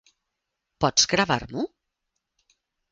Pots 0.85 1.05
gravar-m'ho? 1.13 1.67